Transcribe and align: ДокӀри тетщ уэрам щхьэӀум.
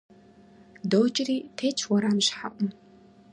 ДокӀри 0.89 1.37
тетщ 1.57 1.79
уэрам 1.89 2.17
щхьэӀум. 2.25 2.69